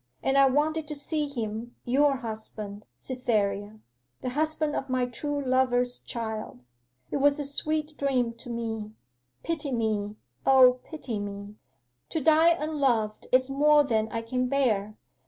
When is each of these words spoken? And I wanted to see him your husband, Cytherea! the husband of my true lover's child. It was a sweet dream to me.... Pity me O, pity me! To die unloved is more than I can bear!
And 0.23 0.35
I 0.35 0.47
wanted 0.47 0.87
to 0.87 0.95
see 0.95 1.27
him 1.27 1.75
your 1.85 2.15
husband, 2.21 2.87
Cytherea! 2.97 3.81
the 4.21 4.29
husband 4.29 4.75
of 4.75 4.89
my 4.89 5.05
true 5.05 5.39
lover's 5.45 5.99
child. 5.99 6.61
It 7.11 7.17
was 7.17 7.39
a 7.39 7.43
sweet 7.43 7.97
dream 7.99 8.33
to 8.37 8.49
me.... 8.49 8.93
Pity 9.43 9.71
me 9.71 10.15
O, 10.43 10.79
pity 10.83 11.19
me! 11.19 11.57
To 12.09 12.19
die 12.19 12.49
unloved 12.59 13.27
is 13.31 13.51
more 13.51 13.83
than 13.83 14.09
I 14.09 14.23
can 14.23 14.47
bear! 14.47 14.97